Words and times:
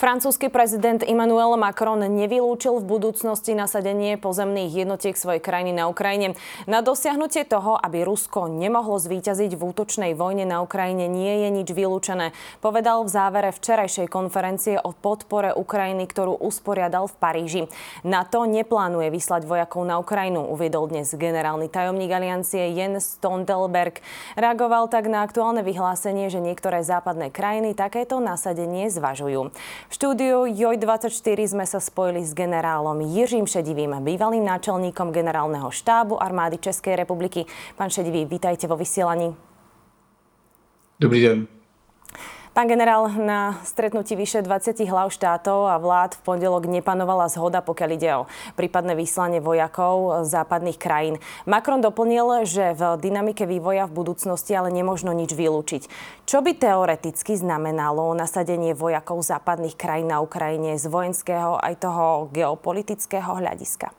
Francúzsky 0.00 0.48
prezident 0.48 1.04
Emmanuel 1.04 1.60
Macron 1.60 2.00
nevylúčil 2.00 2.80
v 2.80 2.88
budúcnosti 2.88 3.52
nasadenie 3.52 4.16
pozemných 4.16 4.72
jednotiek 4.72 5.12
svojej 5.12 5.44
krajiny 5.44 5.76
na 5.76 5.92
Ukrajine. 5.92 6.40
Na 6.64 6.80
dosiahnutie 6.80 7.44
toho, 7.44 7.76
aby 7.76 8.08
Rusko 8.08 8.48
nemohlo 8.48 8.96
zvíťaziť 8.96 9.52
v 9.52 9.60
útočnej 9.60 10.12
vojne 10.16 10.48
na 10.48 10.64
Ukrajine, 10.64 11.04
nie 11.04 11.44
je 11.44 11.48
nič 11.52 11.68
vylúčené. 11.76 12.32
Povedal 12.64 13.04
v 13.04 13.12
závere 13.12 13.52
včerajšej 13.52 14.08
konferencie 14.08 14.80
o 14.80 14.96
podpore 14.96 15.52
Ukrajiny, 15.52 16.08
ktorú 16.08 16.32
usporiadal 16.32 17.04
v 17.04 17.18
Paríži. 17.20 17.62
NATO 18.00 18.48
neplánuje 18.48 19.12
vyslať 19.12 19.44
vojakov 19.44 19.84
na 19.84 20.00
Ukrajinu, 20.00 20.48
uviedol 20.48 20.88
dnes 20.88 21.12
generálny 21.12 21.68
tajomník 21.68 22.08
aliancie 22.08 22.72
Jens 22.72 23.20
Stoltenberg. 23.20 24.00
Reagoval 24.32 24.88
tak 24.88 25.12
na 25.12 25.20
aktuálne 25.28 25.60
vyhlásenie, 25.60 26.32
že 26.32 26.40
niektoré 26.40 26.80
západné 26.88 27.28
krajiny 27.28 27.76
takéto 27.76 28.16
nasadenie 28.16 28.88
zvažujú. 28.88 29.52
V 29.90 29.98
štúdiu 30.00 30.48
JOJ24 30.48 31.44
sme 31.44 31.68
sa 31.68 31.76
spojili 31.76 32.24
s 32.24 32.32
generálom 32.32 33.04
Jiřím 33.04 33.44
Šedivým, 33.44 34.00
bývalým 34.00 34.48
náčelníkom 34.48 35.12
generálneho 35.12 35.68
štábu 35.68 36.16
armády 36.16 36.56
Českej 36.56 36.96
republiky. 36.96 37.44
Pán 37.76 37.92
Šedivý, 37.92 38.24
vítajte 38.24 38.64
vo 38.64 38.80
vysielaní. 38.80 39.36
Dobrý 40.96 41.20
den. 41.20 41.59
Pán 42.50 42.66
generál, 42.66 43.06
na 43.14 43.62
stretnutí 43.62 44.18
vyše 44.18 44.42
20 44.42 44.82
hlav 44.90 45.14
štátov 45.14 45.70
a 45.70 45.78
vlád 45.78 46.18
v 46.18 46.34
pondelok 46.34 46.66
nepanovala 46.66 47.30
zhoda, 47.30 47.62
pokiaľ 47.62 47.90
ide 47.94 48.10
o 48.18 48.26
prípadné 48.58 48.98
vyslanie 48.98 49.38
vojakov 49.38 50.26
západných 50.26 50.74
krajín. 50.74 51.22
Macron 51.46 51.78
doplnil, 51.78 52.42
že 52.42 52.74
v 52.74 52.98
dynamike 52.98 53.46
vývoja 53.46 53.86
v 53.86 54.02
budúcnosti 54.02 54.50
ale 54.58 54.74
nemožno 54.74 55.14
nič 55.14 55.30
vylúčiť. 55.30 55.82
Čo 56.26 56.42
by 56.42 56.58
teoreticky 56.58 57.38
znamenalo 57.38 58.18
nasadenie 58.18 58.74
vojakov 58.74 59.22
západných 59.22 59.78
krajín 59.78 60.10
na 60.10 60.18
Ukrajine 60.18 60.74
z 60.74 60.90
vojenského 60.90 61.54
aj 61.54 61.78
toho 61.78 62.34
geopolitického 62.34 63.30
hľadiska? 63.30 63.94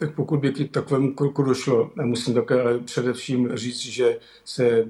Tak 0.00 0.16
pokud 0.16 0.40
by 0.40 0.48
k 0.52 0.72
takovému 0.72 1.12
kroku 1.12 1.44
došlo, 1.44 1.92
musím 2.00 2.34
také 2.34 2.56
především 2.84 3.52
říct, 3.52 3.80
že 3.80 4.18
se 4.44 4.88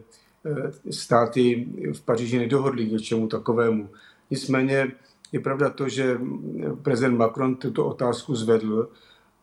státy 0.90 1.68
v 1.92 2.00
Paříži 2.00 2.38
nedohodly 2.38 2.86
k 2.86 2.92
něčemu 2.92 3.28
takovému. 3.28 3.88
Nicméně 4.30 4.92
je 5.32 5.40
pravda 5.40 5.70
to, 5.70 5.88
že 5.88 6.18
prezident 6.82 7.16
Macron 7.16 7.56
tuto 7.56 7.86
otázku 7.86 8.34
zvedl 8.34 8.88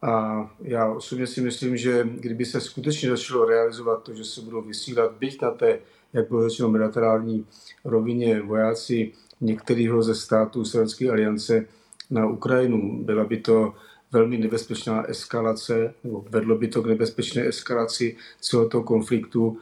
a 0.01 0.49
já 0.61 0.91
osobně 0.91 1.27
si 1.27 1.41
myslím, 1.41 1.77
že 1.77 2.09
kdyby 2.19 2.45
se 2.45 2.61
skutečně 2.61 3.09
začalo 3.09 3.45
realizovat 3.45 4.03
to, 4.03 4.13
že 4.13 4.23
se 4.23 4.41
budou 4.41 4.61
vysílat, 4.61 5.11
byť 5.19 5.41
na 5.41 5.51
té, 5.51 5.79
jak 6.13 6.27
bylo 6.27 6.49
řečeno, 6.49 6.69
bilaterální 6.69 7.45
rovině 7.85 8.41
vojáci 8.41 9.11
některého 9.41 10.03
ze 10.03 10.15
států 10.15 10.65
Sovětské 10.65 11.09
aliance 11.09 11.65
na 12.09 12.27
Ukrajinu, 12.27 13.03
byla 13.03 13.25
by 13.25 13.37
to 13.37 13.73
velmi 14.11 14.37
nebezpečná 14.37 15.03
eskalace, 15.03 15.93
nebo 16.03 16.25
vedlo 16.29 16.57
by 16.57 16.67
to 16.67 16.81
k 16.81 16.85
nebezpečné 16.85 17.47
eskalaci 17.47 18.15
celého 18.41 18.69
toho 18.69 18.83
konfliktu 18.83 19.57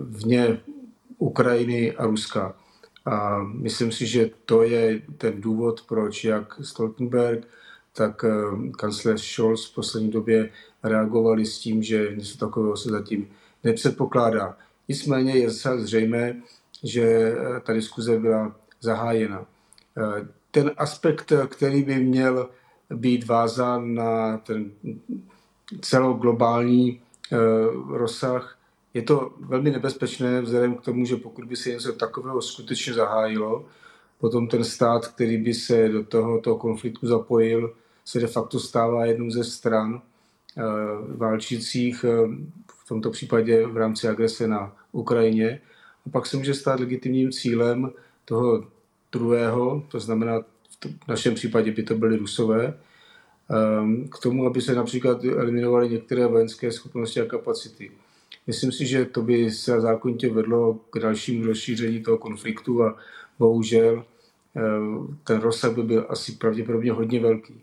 vně 0.00 0.60
Ukrajiny 1.18 1.92
a 1.92 2.06
Ruska. 2.06 2.54
A 3.06 3.42
myslím 3.42 3.92
si, 3.92 4.06
že 4.06 4.30
to 4.44 4.62
je 4.62 5.02
ten 5.18 5.40
důvod, 5.40 5.82
proč 5.88 6.24
jak 6.24 6.60
Stoltenberg, 6.62 7.46
tak 7.92 8.24
eh, 8.24 8.68
kancléř 8.78 9.22
Scholz 9.22 9.70
v 9.70 9.74
poslední 9.74 10.10
době 10.10 10.50
reagovali 10.82 11.46
s 11.46 11.58
tím, 11.58 11.82
že 11.82 12.12
něco 12.16 12.38
takového 12.38 12.76
se 12.76 12.90
zatím 12.90 13.28
nepředpokládá. 13.64 14.56
Nicméně 14.88 15.36
je 15.36 15.50
zřejmé, 15.50 16.42
že 16.84 17.02
eh, 17.02 17.60
ta 17.60 17.72
diskuze 17.72 18.18
byla 18.18 18.56
zahájena. 18.80 19.46
Eh, 19.96 20.26
ten 20.50 20.70
aspekt, 20.76 21.32
který 21.48 21.82
by 21.82 21.94
měl 21.94 22.48
být 22.90 23.26
vázán 23.26 23.94
na 23.94 24.38
ten 24.38 24.70
celoglobální 25.80 27.00
rozsah, 27.88 28.55
je 28.96 29.02
to 29.02 29.32
velmi 29.40 29.70
nebezpečné 29.70 30.40
vzhledem 30.40 30.74
k 30.74 30.80
tomu, 30.80 31.04
že 31.04 31.16
pokud 31.16 31.44
by 31.44 31.56
se 31.56 31.70
něco 31.70 31.92
takového 31.92 32.42
skutečně 32.42 32.94
zahájilo, 32.94 33.66
potom 34.18 34.48
ten 34.48 34.64
stát, 34.64 35.08
který 35.08 35.36
by 35.38 35.54
se 35.54 35.88
do 35.88 36.04
tohoto 36.04 36.56
konfliktu 36.56 37.06
zapojil, 37.06 37.74
se 38.04 38.20
de 38.20 38.26
facto 38.26 38.60
stává 38.60 39.06
jednou 39.06 39.30
ze 39.30 39.44
stran 39.44 40.02
eh, 40.58 40.62
válčících, 41.16 42.04
eh, 42.04 42.28
v 42.84 42.88
tomto 42.88 43.10
případě 43.10 43.66
v 43.66 43.76
rámci 43.76 44.08
agrese 44.08 44.48
na 44.48 44.76
Ukrajině. 44.92 45.60
A 46.06 46.10
pak 46.10 46.26
se 46.26 46.36
může 46.36 46.54
stát 46.54 46.80
legitimním 46.80 47.32
cílem 47.32 47.90
toho 48.24 48.64
druhého, 49.12 49.82
to 49.88 50.00
znamená 50.00 50.40
v 51.04 51.08
našem 51.08 51.34
případě 51.34 51.72
by 51.72 51.82
to 51.82 51.94
byly 51.94 52.16
Rusové, 52.16 52.66
eh, 52.66 54.08
k 54.08 54.18
tomu, 54.18 54.46
aby 54.46 54.62
se 54.62 54.74
například 54.74 55.24
eliminovaly 55.24 55.88
některé 55.88 56.26
vojenské 56.26 56.72
schopnosti 56.72 57.20
a 57.20 57.24
kapacity. 57.24 57.90
Myslím 58.46 58.72
si, 58.72 58.86
že 58.86 59.04
to 59.04 59.22
by 59.22 59.50
se 59.50 59.80
zákonitě 59.80 60.30
vedlo 60.30 60.74
k 60.90 60.98
dalšímu 60.98 61.46
rozšíření 61.46 62.02
toho 62.02 62.18
konfliktu 62.18 62.84
a 62.84 62.96
bohužel 63.38 64.04
eh, 64.56 64.60
ten 65.24 65.40
rozsah 65.40 65.74
by 65.74 65.82
byl 65.82 66.06
asi 66.08 66.32
pravděpodobně 66.32 66.92
hodně 66.92 67.20
velký. 67.20 67.60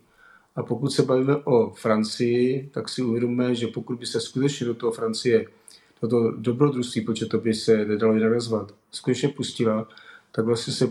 A 0.56 0.62
pokud 0.62 0.90
se 0.90 1.02
bavíme 1.02 1.36
o 1.36 1.70
Francii, 1.70 2.70
tak 2.72 2.88
si 2.88 3.02
uvědomíme, 3.02 3.54
že 3.54 3.66
pokud 3.66 3.98
by 3.98 4.06
se 4.06 4.20
skutečně 4.20 4.66
do 4.66 4.74
toho 4.74 4.92
Francie, 4.92 5.46
toto 6.00 6.30
dobrodružství, 6.30 7.00
počet 7.00 7.28
to 7.28 7.38
by 7.38 7.54
se 7.54 7.84
nedalo 7.84 8.14
jinak 8.14 8.32
nazvat, 8.32 8.74
skutečně 8.90 9.28
pustila, 9.28 9.88
tak 10.32 10.44
vlastně 10.44 10.72
se 10.72 10.90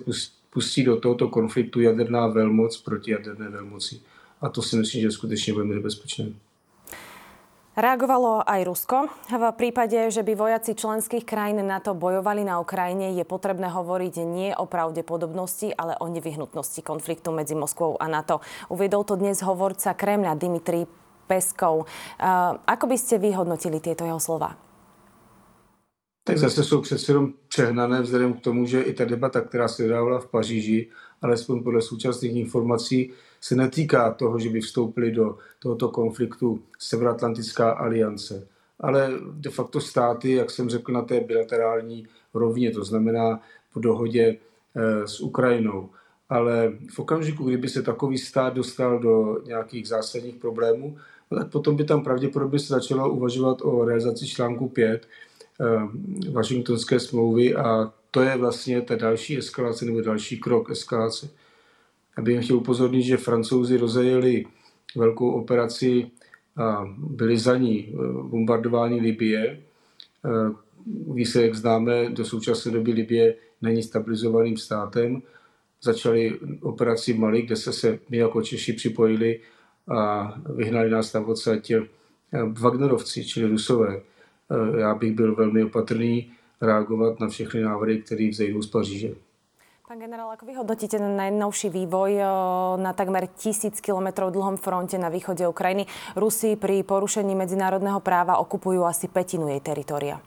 pustí 0.49 0.83
do 0.83 0.97
tohoto 0.97 1.27
konfliktu 1.27 1.81
jaderná 1.81 2.27
velmoc 2.27 2.77
proti 2.77 3.11
jaderné 3.11 3.49
velmoci. 3.49 4.01
A 4.41 4.49
to 4.49 4.61
si 4.61 4.75
myslím, 4.75 5.01
že 5.01 5.11
skutečně 5.11 5.53
velmi 5.53 5.75
nebezpečné. 5.75 6.33
Reagovalo 7.73 8.45
aj 8.45 8.69
Rusko. 8.69 9.09
V 9.33 9.43
prípade, 9.57 9.97
že 10.13 10.21
by 10.21 10.37
vojaci 10.37 10.77
členských 10.77 11.25
krajín 11.25 11.57
NATO 11.65 11.97
bojovali 11.97 12.45
na 12.45 12.61
Ukrajine, 12.61 13.17
je 13.17 13.25
potrebné 13.25 13.65
hovoriť 13.65 14.15
nie 14.29 14.53
o 14.53 14.69
pravdepodobnosti, 14.69 15.73
ale 15.73 15.97
o 15.97 16.05
nevyhnutnosti 16.05 16.85
konfliktu 16.85 17.33
medzi 17.33 17.57
Moskvou 17.57 17.97
a 17.97 18.05
NATO. 18.05 18.45
Uviedol 18.69 19.01
to 19.09 19.17
dnes 19.17 19.41
hovorca 19.41 19.97
Kremľa 19.97 20.37
Dimitri 20.37 20.85
Peskov. 21.25 21.89
Ako 22.61 22.85
by 22.85 22.93
ste 22.93 23.17
vyhodnotili 23.17 23.81
tieto 23.81 24.05
jeho 24.05 24.21
slova? 24.21 24.53
Tak 26.23 26.37
zase 26.37 26.63
jsou 26.63 26.81
přece 26.81 27.11
jenom 27.11 27.33
přehnané 27.47 28.01
vzhledem 28.01 28.33
k 28.33 28.41
tomu, 28.41 28.65
že 28.65 28.81
i 28.81 28.93
ta 28.93 29.05
debata, 29.05 29.41
která 29.41 29.67
se 29.67 29.87
dávala 29.87 30.19
v 30.19 30.29
Paříži, 30.29 30.89
alespoň 31.21 31.63
podle 31.63 31.81
současných 31.81 32.35
informací, 32.35 33.11
se 33.43 33.55
netýká 33.55 34.11
toho, 34.11 34.39
že 34.39 34.49
by 34.49 34.61
vstoupili 34.61 35.11
do 35.11 35.37
tohoto 35.59 35.89
konfliktu 35.89 36.59
Severoatlantická 36.79 37.71
aliance, 37.71 38.47
ale 38.79 39.11
de 39.31 39.49
facto 39.49 39.81
státy, 39.81 40.31
jak 40.31 40.51
jsem 40.51 40.69
řekl, 40.69 40.91
na 40.91 41.01
té 41.01 41.19
bilaterální 41.19 42.07
rovině, 42.33 42.71
to 42.71 42.83
znamená 42.83 43.41
po 43.73 43.79
dohodě 43.79 44.37
eh, 44.75 45.07
s 45.07 45.19
Ukrajinou. 45.19 45.89
Ale 46.29 46.73
v 46.89 46.99
okamžiku, 46.99 47.43
kdyby 47.43 47.69
se 47.69 47.81
takový 47.81 48.17
stát 48.17 48.53
dostal 48.53 48.99
do 48.99 49.41
nějakých 49.45 49.87
zásadních 49.87 50.35
problémů, 50.35 50.97
no 51.31 51.37
tak 51.37 51.51
potom 51.51 51.75
by 51.75 51.83
tam 51.83 52.03
pravděpodobně 52.03 52.59
se 52.59 52.73
začalo 52.73 53.11
uvažovat 53.11 53.61
o 53.61 53.85
realizaci 53.85 54.27
článku 54.27 54.69
5 54.69 55.07
eh, 55.61 55.65
Washingtonské 56.31 56.99
smlouvy 56.99 57.55
a 57.55 57.93
to 58.11 58.21
je 58.21 58.37
vlastně 58.37 58.81
ta 58.81 58.95
další 58.95 59.37
eskalace 59.37 59.85
nebo 59.85 60.01
další 60.01 60.39
krok 60.39 60.71
eskalace. 60.71 61.29
Abych 62.17 62.45
chtěl 62.45 62.57
upozornit, 62.57 63.03
že 63.03 63.17
francouzi 63.17 63.77
rozjeli 63.77 64.45
velkou 64.95 65.31
operaci 65.31 66.11
a 66.57 66.95
byli 66.97 67.37
za 67.37 67.57
ní 67.57 67.87
eh, 67.89 67.97
bombardování 68.23 69.01
Libie. 69.01 69.59
Eh, 70.25 70.53
výsledek 71.13 71.55
známe, 71.55 72.09
do 72.09 72.25
současné 72.25 72.71
doby 72.71 72.91
Libie 72.91 73.35
není 73.61 73.83
stabilizovaným 73.83 74.57
státem. 74.57 75.21
Začali 75.81 76.39
operaci 76.61 77.13
Mali, 77.13 77.41
kde 77.41 77.55
se, 77.55 77.73
se 77.73 77.99
my 78.09 78.17
jako 78.17 78.41
Češi 78.41 78.73
připojili 78.73 79.39
a 79.87 80.33
vyhnali 80.55 80.89
nás 80.89 81.13
na 81.13 81.21
podstatě 81.21 81.81
eh, 82.33 82.43
Wagnerovci, 82.43 83.25
čili 83.25 83.47
Rusové. 83.47 84.01
Já 84.77 84.95
bych 84.95 85.11
byl 85.11 85.35
velmi 85.35 85.63
opatrný 85.63 86.31
reagovat 86.61 87.19
na 87.19 87.27
všechny 87.27 87.61
návrhy, 87.61 88.01
které 88.01 88.29
vzejdou 88.29 88.61
z 88.61 88.67
Paříže. 88.67 89.15
Pán 89.93 90.01
generál, 90.09 90.33
ako 90.33 90.49
vy 90.49 90.57
hodnotíte 90.57 90.97
najnovší 90.97 91.69
vývoj 91.69 92.17
na 92.81 92.97
takmer 92.97 93.29
tisíc 93.29 93.77
kilometrov 93.77 94.33
dlhom 94.33 94.57
fronte 94.57 94.97
na 94.97 95.13
východe 95.13 95.45
Ukrajiny? 95.45 95.85
Rusi 96.17 96.57
pri 96.57 96.81
porušení 96.81 97.37
medzinárodného 97.37 98.01
práva 98.01 98.41
okupujú 98.41 98.89
asi 98.89 99.05
petinu 99.05 99.53
jej 99.53 99.61
teritoria. 99.61 100.17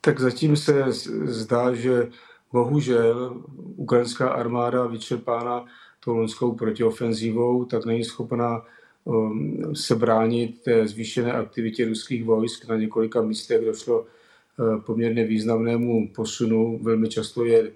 Tak 0.00 0.16
zatím 0.16 0.56
se 0.56 0.72
zdá, 1.28 1.76
že 1.76 2.08
bohužel 2.48 3.36
ukrajinská 3.76 4.32
armáda 4.32 4.88
vyčerpána 4.88 5.68
tou 6.00 6.16
loňskou 6.24 6.56
protiofenzívou, 6.56 7.68
tak 7.68 7.84
není 7.84 8.04
schopná 8.04 8.64
um, 9.04 9.76
se 9.76 9.94
bránit 9.94 10.64
té 10.64 10.88
zvýšené 10.88 11.32
aktivitě 11.32 11.84
ruských 11.84 12.24
vojsk. 12.24 12.68
Na 12.68 12.76
několika 12.76 13.20
místech 13.22 13.60
došlo 13.60 14.04
Eh, 14.04 14.24
poměrně 14.86 15.24
významnému 15.24 16.08
posunu. 16.08 16.78
Velmi 16.82 17.08
často 17.08 17.44
je 17.44 17.70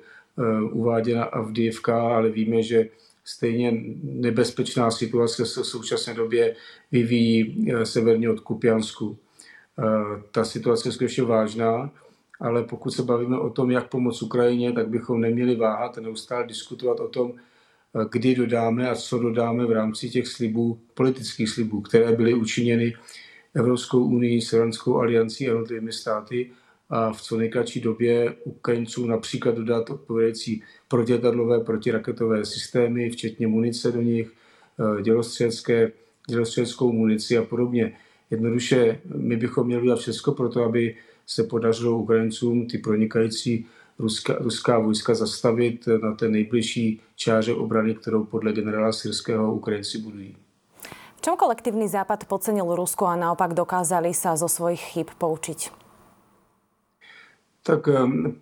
uváděna 0.72 1.24
Avdiivka, 1.24 2.00
ale 2.00 2.30
víme, 2.30 2.62
že 2.62 2.88
stejně 3.24 3.82
nebezpečná 4.02 4.90
situace 4.90 5.46
se 5.46 5.60
v 5.60 5.66
současné 5.66 6.14
době 6.14 6.56
vyvíjí 6.92 7.66
severně 7.84 8.30
od 8.30 8.40
Kupiansku. 8.40 9.16
Ta 10.32 10.44
situace 10.44 10.88
je 10.88 10.92
skutečně 10.92 11.22
vážná, 11.22 11.90
ale 12.40 12.62
pokud 12.62 12.90
se 12.90 13.02
bavíme 13.02 13.38
o 13.38 13.50
tom, 13.50 13.70
jak 13.70 13.88
pomoct 13.88 14.22
Ukrajině, 14.22 14.72
tak 14.72 14.88
bychom 14.88 15.20
neměli 15.20 15.56
váhat 15.56 15.98
a 15.98 16.00
neustále 16.00 16.46
diskutovat 16.46 17.00
o 17.00 17.08
tom, 17.08 17.32
kdy 18.10 18.34
dodáme 18.34 18.90
a 18.90 18.94
co 18.94 19.18
dodáme 19.18 19.66
v 19.66 19.70
rámci 19.70 20.10
těch 20.10 20.26
slibů, 20.26 20.78
politických 20.94 21.48
slibů, 21.48 21.80
které 21.80 22.12
byly 22.12 22.34
učiněny 22.34 22.94
Evropskou 23.54 24.04
unii, 24.04 24.40
Severnskou 24.40 24.98
aliancí 24.98 25.44
a 25.44 25.48
jednotlivými 25.48 25.92
státy 25.92 26.50
a 26.90 27.12
v 27.12 27.22
co 27.22 27.36
nejkratší 27.36 27.80
době 27.80 28.34
Ukrajincům 28.44 29.08
například 29.08 29.54
dodat 29.54 29.90
odpovědající 29.90 30.62
protiletadlové 30.88 31.60
protiraketové 31.60 32.44
systémy, 32.44 33.10
včetně 33.10 33.46
munice 33.46 33.92
do 33.92 34.02
nich, 34.02 34.32
eh, 34.32 35.02
dělostřelecké, 35.02 35.92
dělostřeleckou 36.28 36.92
munici 36.92 37.38
a 37.38 37.44
podobně. 37.44 37.92
Jednoduše, 38.30 39.00
my 39.16 39.36
bychom 39.36 39.66
měli 39.66 39.82
udělat 39.82 39.98
všechno 39.98 40.32
pro 40.32 40.48
to, 40.48 40.64
aby 40.64 40.96
se 41.26 41.44
podařilo 41.44 41.98
Ukrajincům 41.98 42.66
ty 42.66 42.78
pronikající 42.78 43.66
ruská, 43.98 44.34
ruská 44.40 44.78
vojska 44.78 45.14
zastavit 45.14 45.88
na 46.02 46.14
té 46.14 46.28
nejbližší 46.28 47.00
čáře 47.16 47.54
obrany, 47.54 47.94
kterou 47.94 48.24
podle 48.24 48.52
generála 48.52 48.92
Syrského 48.92 49.54
Ukrajinci 49.54 49.98
budují. 49.98 50.36
V 51.16 51.20
čom 51.20 51.36
kolektívny 51.36 51.88
západ 51.88 52.24
podcenil 52.24 52.74
Rusko 52.74 53.06
a 53.06 53.14
naopak 53.16 53.54
dokázali 53.54 54.10
sa 54.10 54.34
zo 54.34 54.50
svojich 54.50 54.80
chyb 54.80 55.06
poučiť? 55.14 55.81
Tak 57.62 57.88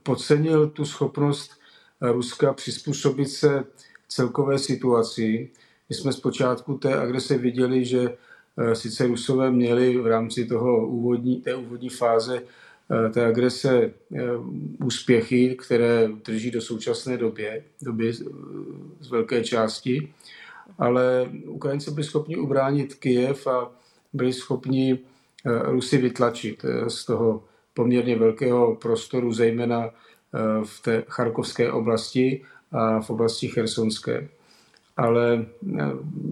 podcenil 0.03 0.69
tu 0.69 0.85
schopnost 0.85 1.51
Ruska 2.01 2.53
přizpůsobit 2.53 3.29
se 3.29 3.65
celkové 4.09 4.59
situaci. 4.59 5.51
My 5.89 5.95
jsme 5.95 6.13
zpočátku 6.13 6.79
té 6.79 7.01
agrese 7.01 7.39
viděli, 7.39 7.85
že 7.85 8.17
eh, 8.59 8.75
sice 8.75 9.07
Rusové 9.07 9.51
měli 9.51 9.99
v 9.99 10.07
rámci 10.07 10.47
toho 10.47 10.87
úvodní, 10.87 11.41
té 11.41 11.55
úvodní 11.55 11.89
fáze 11.89 12.43
Eh, 12.93 13.09
té 13.09 13.27
agrese 13.27 13.81
eh, 13.81 14.21
úspěchy, 14.85 15.57
které 15.57 16.09
drží 16.25 16.51
do 16.51 16.61
současné 16.61 17.17
době, 17.17 17.65
doby 17.83 18.13
z 19.01 19.11
velké 19.11 19.45
části, 19.45 20.15
ale 20.79 21.31
Ukrajinci 21.47 21.91
byli 21.91 22.05
schopni 22.05 22.37
ubránit 22.37 22.95
Kyjev 22.95 23.47
a 23.47 23.71
byli 24.13 24.33
schopni 24.33 24.99
eh, 24.99 25.63
Rusy 25.63 25.99
vytlačit 25.99 26.65
z 26.89 27.05
toho 27.05 27.45
poměrně 27.75 28.17
velkého 28.17 28.75
prostoru, 28.75 29.33
zejména 29.33 29.91
v 30.65 30.83
té 30.83 31.05
charkovské 31.09 31.73
oblasti 31.73 32.43
a 32.73 33.01
v 33.01 33.11
oblasti 33.11 33.49
chersonské. 33.49 34.29
Ale 34.97 35.47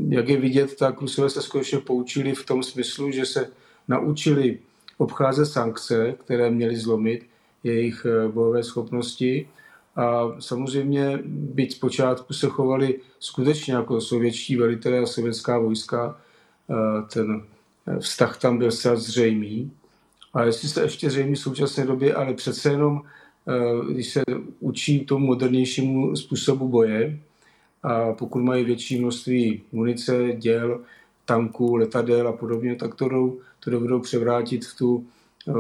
jak 0.09 0.29
je 0.29 0.37
vidět, 0.37 0.77
tak 0.77 1.01
Rusové 1.01 1.31
se 1.31 1.43
skutečně 1.43 1.79
poučili 1.79 2.35
v 2.35 2.47
tom 2.47 2.63
smyslu, 2.63 3.11
že 3.11 3.27
se 3.27 3.51
naučili 3.89 4.59
obcházet 4.99 5.47
sankce, 5.47 6.15
které 6.25 6.51
měly 6.51 6.77
zlomit 6.77 7.27
jejich 7.65 8.07
eh, 8.07 8.29
bojové 8.29 8.63
schopnosti. 8.63 9.49
A 9.97 10.37
samozřejmě, 10.39 11.19
byť 11.25 11.75
zpočátku 11.75 12.35
se 12.35 12.47
chovali 12.47 13.01
skutečně 13.19 13.75
jako 13.75 14.01
sovětští 14.01 14.57
velitelé 14.57 14.99
a 14.99 15.07
sovětská 15.07 15.59
vojska, 15.59 16.21
eh, 16.71 16.75
ten 17.13 17.43
eh, 17.87 17.99
vztah 17.99 18.39
tam 18.39 18.59
byl 18.59 18.71
zcela 18.71 18.97
zřejmý. 18.97 19.71
A 20.35 20.43
jestli 20.43 20.69
se 20.69 20.83
ještě 20.83 21.11
zřejmý 21.11 21.35
v 21.35 21.39
současné 21.39 21.87
době, 21.87 22.15
ale 22.15 22.35
přece 22.35 22.71
jenom, 22.71 23.03
když 23.91 24.09
se 24.13 24.23
učí 24.61 25.05
tomu 25.05 25.27
modernějšímu 25.27 26.17
způsobu 26.17 26.69
boje, 26.69 27.19
a 27.83 28.13
pokud 28.13 28.43
mají 28.43 28.65
větší 28.65 29.01
množství 29.01 29.63
munice, 29.73 30.33
děl, 30.33 30.81
tanků, 31.25 31.77
letadel 31.77 32.29
a 32.29 32.33
podobně, 32.33 32.77
tak 32.77 32.95
to, 32.95 33.09
jdou, 33.09 33.41
to 33.61 33.71
dovedou 33.71 34.01
převrátit 34.01 34.67
v 34.67 34.77
tu, 34.77 35.07
eh, 35.49 35.53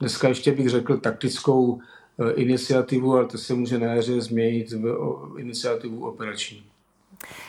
dneska 0.00 0.28
ještě 0.28 0.52
bych 0.52 0.68
řekl, 0.68 0.96
taktickou 0.96 1.80
eh, 2.18 2.32
iniciativu, 2.32 3.14
ale 3.14 3.26
to 3.26 3.38
se 3.38 3.54
může 3.54 3.78
na 3.78 3.86
jaře 3.86 4.20
změnit 4.20 4.72
v 4.72 5.36
iniciativu 5.38 6.06
operační. 6.08 6.62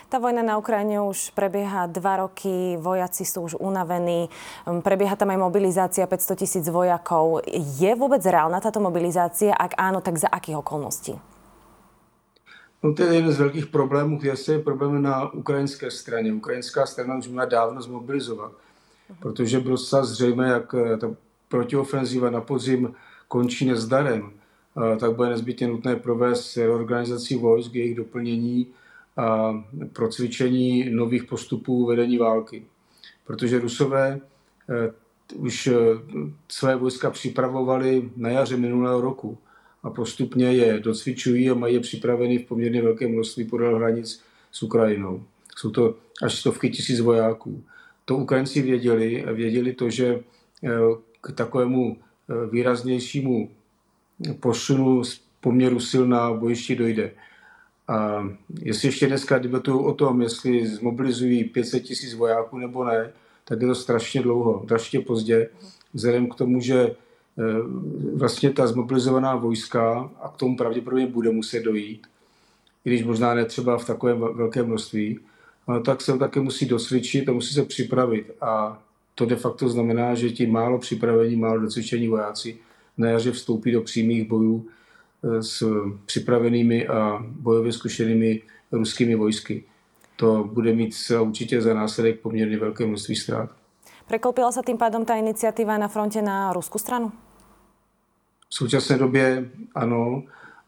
Tá 0.07 0.24
vojna 0.24 0.39
na 0.39 0.56
Ukrajine 0.56 1.04
už 1.04 1.36
prebieha 1.36 1.83
dva 1.92 2.24
roky, 2.24 2.80
vojaci 2.80 3.27
sú 3.27 3.44
už 3.44 3.59
unavení, 3.59 4.31
hm, 4.63 4.80
prebieha 4.80 5.19
tam 5.19 5.36
aj 5.36 5.39
mobilizácia 5.51 6.07
500 6.07 6.39
tisíc 6.39 6.65
vojakov. 6.71 7.44
Je 7.75 7.92
vôbec 7.92 8.24
reálna 8.24 8.63
táto 8.63 8.80
mobilizácia? 8.80 9.51
Ak 9.51 9.75
áno, 9.75 10.00
tak 10.00 10.15
za 10.15 10.31
akých 10.31 10.63
okolností? 10.63 11.19
No 12.80 12.95
to 12.95 13.04
je 13.04 13.19
jeden 13.19 13.31
z 13.31 13.39
velkých 13.39 13.68
problémů, 13.68 14.19
se 14.36 14.54
je 14.54 14.59
problém 14.59 15.01
na 15.01 15.33
ukrajinské 15.33 15.92
straně. 15.92 16.33
Ukrajinská 16.33 16.86
strana 16.86 17.18
už 17.18 17.27
měla 17.27 17.45
dávno 17.45 17.81
zmobilizovat, 17.81 18.51
protože 19.19 19.59
bylo 19.59 19.77
zcela 19.77 20.06
zřejmé, 20.06 20.48
jak 20.48 20.75
eh, 20.75 20.98
ta 20.98 21.07
protiofenziva 21.50 22.30
na 22.30 22.42
podzim 22.42 22.95
končí 23.27 23.65
nezdarem, 23.65 24.31
tak 25.00 25.15
bude 25.15 25.30
nezbytně 25.30 25.68
nutné 25.68 25.95
provést 25.95 26.57
organizaci 26.57 27.36
vojsk, 27.36 27.75
jejich 27.75 27.95
doplnění 27.95 28.68
a 29.18 29.64
procvičení 29.94 30.90
nových 30.90 31.24
postupů 31.24 31.86
vedení 31.86 32.18
války. 32.18 32.66
Protože 33.25 33.60
Rusové 33.60 34.19
eh, 34.69 34.92
už 35.36 35.68
eh, 35.68 35.74
své 36.48 36.75
vojska 36.75 37.12
připravovali 37.12 38.10
na 38.16 38.30
jaře 38.30 38.58
minulého 38.58 39.02
roku 39.02 39.38
a 39.84 39.90
postupně 39.90 40.54
je 40.54 40.80
docvičují 40.80 41.50
a 41.50 41.54
mají 41.54 41.74
je 41.74 41.80
připraveny 41.80 42.38
v 42.38 42.48
poměrně 42.48 42.81
velké 42.81 43.08
množství 43.08 43.46
podél 43.46 43.75
hranic 43.75 44.24
s 44.52 44.64
Ukrajinou. 44.64 45.24
Jsou 45.56 45.69
to 45.69 45.96
až 46.24 46.36
stovky 46.36 46.69
tisíc 46.69 47.00
vojáků. 47.00 47.64
To 48.06 48.18
Ukrajinci 48.18 48.62
věděli 48.62 49.25
a 49.25 49.31
věděli 49.31 49.74
to, 49.74 49.90
že 49.90 50.19
eh, 50.64 50.69
k 51.22 51.31
takovému 51.31 51.98
výraznějšímu 52.52 53.50
posunu 54.40 55.04
z 55.04 55.22
poměru 55.42 55.80
sil 55.90 56.04
na 56.08 56.34
bojišti 56.34 56.75
dojde. 56.75 57.12
A 57.88 58.30
jestli 58.62 58.88
ještě 58.88 59.07
dneska 59.07 59.38
debatují 59.38 59.86
o 59.86 59.94
tom, 59.94 60.22
jestli 60.22 60.68
zmobilizují 60.68 61.44
500 61.44 61.84
tisíc 61.84 62.13
vojáků 62.13 62.57
nebo 62.57 62.84
ne, 62.84 63.12
tak 63.45 63.62
je 63.62 63.68
to 63.68 63.75
strašně 63.75 64.22
dlouho, 64.22 64.62
strašně 64.66 65.01
pozdě, 65.01 65.50
vzhledem 65.94 66.30
k 66.30 66.36
tomu, 66.36 66.62
že 66.62 66.95
Eh, 67.39 67.62
vlastně 68.13 68.54
ta 68.54 68.68
zmobilizovaná 68.68 69.35
vojska, 69.35 70.12
a 70.21 70.30
k 70.30 70.38
tomu 70.38 70.57
pravděpodobně 70.57 71.07
bude 71.07 71.31
muset 71.31 71.64
dojít, 71.64 72.07
i 72.85 72.90
když 72.90 73.04
možná 73.04 73.33
ne 73.33 73.45
třeba 73.45 73.78
v 73.78 73.85
takovém 73.85 74.19
velkém 74.19 74.66
množství, 74.66 75.19
tak 75.85 76.02
se 76.02 76.18
také 76.18 76.40
musí 76.40 76.66
dosvědčit 76.66 77.30
a 77.30 77.31
musí 77.31 77.54
se 77.54 77.64
připravit. 77.66 78.31
A 78.42 78.83
to 79.16 79.26
de 79.26 79.35
facto 79.35 79.69
znamená, 79.69 80.16
že 80.16 80.30
ti 80.30 80.47
málo 80.47 80.80
připravení, 80.80 81.35
málo 81.35 81.59
docvičení 81.59 82.07
vojáci 82.07 82.57
na 82.97 83.09
jaře 83.09 83.31
vstoupí 83.31 83.71
do 83.71 83.81
přímých 83.81 84.28
bojů 84.28 84.68
s 85.24 85.64
připravenými 86.06 86.88
a 86.88 87.26
bojově 87.26 87.74
zkušenými 87.74 88.42
ruskými 88.71 89.16
vojsky. 89.16 89.64
To 90.16 90.50
bude 90.54 90.74
mít 90.74 90.95
určitě 91.21 91.62
za 91.62 91.74
následek 91.74 92.19
poměrně 92.19 92.57
velké 92.57 92.86
množství 92.86 93.16
ztrát. 93.16 93.50
Preklopila 94.07 94.56
sa 94.56 94.64
tým 94.64 94.80
pádom 94.80 95.04
tá 95.04 95.19
iniciatíva 95.19 95.76
na 95.76 95.92
fronte 95.92 96.24
na 96.24 96.56
ruskú 96.56 96.80
stranu? 96.80 97.12
V 98.47 98.56
současné 98.56 98.97
době 98.97 99.52
ano. 99.76 100.24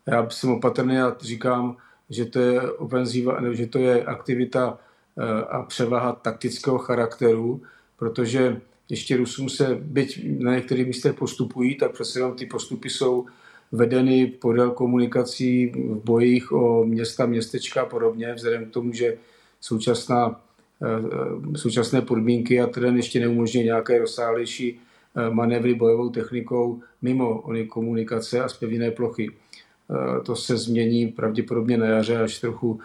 Já 0.06 0.30
jsem 0.30 0.52
opatrný 0.52 1.00
a 1.00 1.16
říkám, 1.20 1.78
že 2.10 2.26
to 2.26 2.40
je 2.40 2.72
ofenzíva, 2.72 3.40
že 3.52 3.68
to 3.68 3.80
je 3.80 4.04
aktivita 4.04 4.78
eh, 4.78 5.44
a 5.44 5.64
převaha 5.64 6.12
taktického 6.12 6.78
charakteru, 6.78 7.62
protože 7.98 8.62
ještě 8.90 9.18
Rusům 9.18 9.50
se, 9.50 9.78
byť 9.82 10.40
na 10.40 10.56
některých 10.56 10.88
místech 10.88 11.14
postupují, 11.14 11.78
tak 11.78 11.92
přece 11.92 12.20
jenom 12.20 12.36
ty 12.36 12.46
postupy 12.46 12.90
jsou 12.90 13.26
vedeny 13.72 14.28
podél 14.28 14.72
komunikací 14.72 15.68
v 15.68 16.04
bojích 16.04 16.52
o 16.52 16.84
města, 16.84 17.26
městečka 17.26 17.82
a 17.82 17.86
podobně, 17.86 18.34
vzhledem 18.34 18.66
k 18.66 18.74
tomu, 18.74 18.94
že 18.94 19.18
současná, 19.62 20.42
eh, 20.82 21.58
současné 21.58 22.02
podmínky 22.02 22.62
a 22.62 22.68
terén 22.68 22.98
ještě 22.98 23.20
neumožňuje 23.20 23.66
nějaké 23.66 24.00
rozsáhlejší 24.00 24.80
Eh, 25.16 25.30
manévry 25.30 25.74
bojovou 25.76 26.10
technikou 26.10 26.82
mimo 27.02 27.42
ony 27.42 27.66
komunikace 27.66 28.44
a 28.44 28.50
zpevněné 28.50 28.92
plochy. 28.92 29.30
Eh, 29.30 30.22
to 30.24 30.36
se 30.36 30.58
změní 30.58 31.08
pravděpodobně 31.08 31.78
na 31.78 31.86
jaře, 31.86 32.18
až 32.18 32.40
trochu 32.40 32.80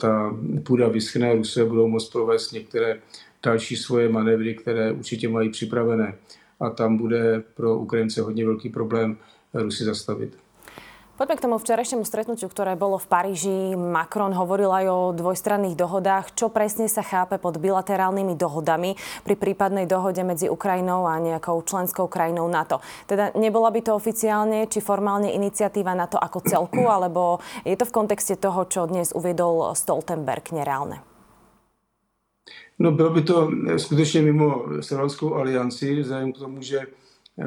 ta 0.00 0.36
půda 0.62 0.88
vyschne, 0.88 1.34
Rusové 1.34 1.66
budou 1.66 1.88
moct 1.88 2.12
provést 2.12 2.52
některé 2.52 3.00
další 3.42 3.76
svoje 3.76 4.08
manévry, 4.08 4.54
které 4.54 4.92
určitě 4.92 5.28
mají 5.28 5.50
připravené. 5.50 6.14
A 6.60 6.70
tam 6.70 6.96
bude 6.96 7.42
pro 7.54 7.78
Ukrajince 7.78 8.22
hodně 8.22 8.46
velký 8.46 8.68
problém 8.68 9.16
Rusy 9.54 9.84
zastavit. 9.84 10.46
Poďme 11.16 11.40
k 11.40 11.44
tomu 11.48 11.56
včerajšiemu 11.56 12.04
stretnutiu, 12.04 12.44
ktoré 12.52 12.76
bolo 12.76 13.00
v 13.00 13.08
Paríži. 13.08 13.72
Macron 13.72 14.36
hovoril 14.36 14.68
aj 14.68 14.84
o 14.84 14.98
dvojstranných 15.16 15.72
dohodách. 15.72 16.36
Čo 16.36 16.52
presne 16.52 16.92
sa 16.92 17.00
chápe 17.00 17.40
pod 17.40 17.56
bilaterálnymi 17.56 18.36
dohodami 18.36 19.00
pri 19.24 19.34
prípadnej 19.40 19.88
dohode 19.88 20.20
medzi 20.28 20.52
Ukrajinou 20.52 21.08
a 21.08 21.16
nejakou 21.16 21.64
členskou 21.64 22.04
krajinou 22.04 22.44
NATO? 22.52 22.84
Teda 23.08 23.32
nebola 23.32 23.72
by 23.72 23.80
to 23.80 23.96
oficiálne 23.96 24.68
či 24.68 24.84
formálne 24.84 25.32
iniciatíva 25.32 25.96
NATO 25.96 26.20
ako 26.20 26.38
celku, 26.44 26.84
alebo 26.92 27.40
je 27.64 27.80
to 27.80 27.88
v 27.88 27.96
kontexte 27.96 28.36
toho, 28.36 28.68
čo 28.68 28.84
dnes 28.84 29.16
uviedol 29.16 29.72
Stoltenberg 29.72 30.52
nereálne? 30.52 31.00
No 32.76 32.92
bylo 32.92 33.10
by 33.10 33.22
to 33.22 33.50
skutečně 33.76 34.22
mimo 34.22 34.64
Severskou 34.80 35.34
alianci, 35.34 36.00
vzhledem 36.00 36.32
k 36.32 36.38
tomu, 36.38 36.62
že 36.62 36.86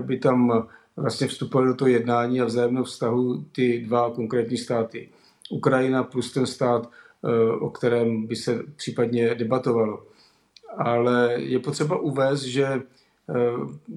by 0.01 0.17
tam 0.17 0.65
vlastně 1.01 1.27
vstupovali 1.27 1.67
do 1.67 1.75
toho 1.75 1.89
jednání 1.89 2.41
a 2.41 2.45
vzájemného 2.45 2.85
vztahu 2.85 3.45
ty 3.51 3.85
dva 3.87 4.09
konkrétní 4.09 4.57
státy. 4.57 5.09
Ukrajina 5.49 6.03
plus 6.03 6.31
ten 6.31 6.45
stát, 6.45 6.89
eh, 7.23 7.51
o 7.51 7.69
kterém 7.69 8.27
by 8.27 8.35
se 8.35 8.63
případně 8.75 9.35
debatovalo. 9.35 10.03
Ale 10.77 11.33
je 11.37 11.59
potřeba 11.59 11.97
uvést, 11.97 12.43
že 12.43 12.65
eh, 12.65 12.81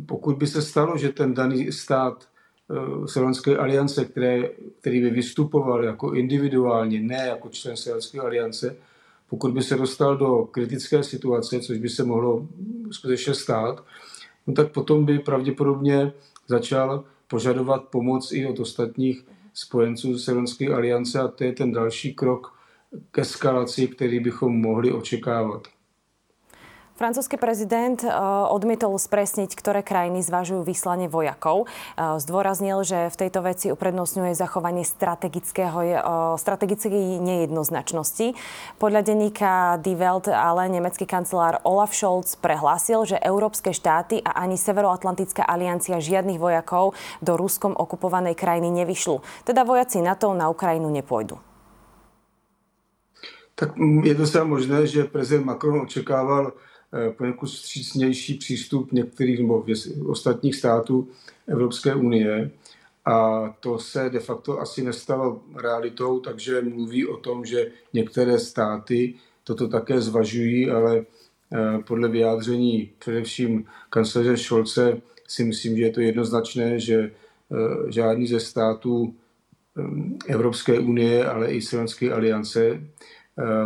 pokud 0.07 0.37
by 0.37 0.47
se 0.47 0.63
stalo, 0.63 0.97
že 0.99 1.09
ten 1.09 1.35
daný 1.35 1.73
stát 1.73 2.25
eh, 2.71 3.09
Severanské 3.09 3.57
aliance, 3.57 4.05
které, 4.05 4.49
který 4.81 5.01
by 5.01 5.11
vystupoval 5.11 5.85
jako 5.85 6.13
individuálně, 6.13 7.01
ne 7.01 7.27
jako 7.27 7.49
člen 7.49 7.77
Severanské 7.77 8.21
aliance, 8.21 8.77
pokud 9.31 9.53
by 9.53 9.63
se 9.63 9.77
dostal 9.77 10.17
do 10.17 10.45
kritické 10.45 11.03
situace, 11.03 11.61
což 11.61 11.79
by 11.79 11.89
se 11.89 12.05
mohlo 12.05 12.49
skutečně 12.91 13.35
stát, 13.35 13.85
no 14.47 14.55
tak 14.55 14.73
potom 14.73 15.05
by 15.05 15.19
pravděpodobně 15.19 16.13
začal 16.47 17.05
požadovat 17.29 17.85
pomoc 17.85 18.33
i 18.33 18.47
od 18.47 18.61
ostatních 18.61 19.25
spojenců 19.55 20.19
Severanské 20.19 20.75
aliance 20.75 21.21
a 21.21 21.29
to 21.29 21.45
je 21.45 21.53
ten 21.53 21.73
další 21.73 22.15
krok 22.15 22.59
k 23.11 23.19
eskalaci, 23.19 23.89
který 23.89 24.21
bychom 24.21 24.61
mohli 24.61 24.93
očekávat. 24.93 25.69
Francúzsky 26.93 27.41
prezident 27.41 28.05
eh, 28.05 28.13
odmietol 28.53 29.01
spresniť, 29.01 29.57
ktoré 29.57 29.81
krajiny 29.81 30.21
zvažujú 30.21 30.61
vyslanie 30.61 31.09
vojakov. 31.09 31.65
Eh, 31.65 32.21
zdôraznil, 32.21 32.85
že 32.85 33.09
v 33.09 33.17
tejto 33.17 33.41
veci 33.41 33.73
uprednostňuje 33.73 34.37
zachovanie 34.37 34.85
strategického, 34.85 35.79
eh, 35.81 35.97
strategickej 36.37 37.17
nejednoznačnosti. 37.17 38.37
Podľa 38.77 39.01
denníka 39.09 39.81
Die 39.81 39.97
Welt 39.97 40.29
ale 40.29 40.69
nemecký 40.69 41.09
kancelár 41.09 41.65
Olaf 41.65 41.97
Scholz 41.97 42.37
prehlásil, 42.37 43.09
že 43.09 43.17
európske 43.25 43.73
štáty 43.73 44.21
a 44.21 44.45
ani 44.45 44.61
Severoatlantická 44.61 45.49
aliancia 45.49 45.97
žiadnych 45.97 46.37
vojakov 46.37 46.93
do 47.25 47.41
Ruskom 47.41 47.73
okupovanej 47.73 48.37
krajiny 48.37 48.69
nevyšľú. 48.85 49.49
Teda 49.49 49.65
vojaci 49.65 50.05
NATO 50.05 50.37
na 50.37 50.53
Ukrajinu 50.53 50.93
nepôjdu. 50.93 51.41
Tak 53.57 53.81
mm, 53.81 54.05
je 54.05 54.15
to 54.17 54.45
možné, 54.45 54.85
že 54.85 55.09
prezident 55.09 55.49
Macron 55.49 55.89
očekával 55.89 56.53
poněkud 57.17 57.47
střícnější 57.47 58.35
přístup 58.35 58.93
některých 58.93 59.41
nebo 59.41 59.65
ostatních 60.07 60.57
států 60.57 61.09
Evropské 61.47 61.95
unie. 61.95 62.51
A 63.05 63.49
to 63.61 63.79
se 63.79 64.11
de 64.11 64.21
facto 64.21 64.61
asi 64.61 64.85
nestalo 64.85 65.43
realitou, 65.63 66.21
takže 66.21 66.61
mluví 66.63 67.07
o 67.07 67.17
tom, 67.17 67.45
že 67.45 67.67
některé 67.93 68.39
státy 68.39 69.15
toto 69.45 69.69
také 69.69 70.01
zvažují, 70.01 70.71
ale 70.71 70.99
eh, 70.99 71.79
podle 71.87 72.09
vyjádření 72.09 72.91
především 72.99 73.65
kancléře 73.91 74.37
Scholze 74.37 75.01
si 75.29 75.45
myslím, 75.45 75.77
že 75.77 75.83
je 75.83 75.93
to 75.93 76.01
jednoznačné, 76.01 76.81
že 76.81 76.97
eh, 77.01 77.93
žádný 77.93 78.27
ze 78.27 78.41
států 78.41 79.15
Evropské 80.27 80.79
unie, 80.79 81.27
ale 81.27 81.53
i 81.53 81.63
Silvanské 81.63 82.13
aliance 82.13 82.61
Eh, 82.71 82.81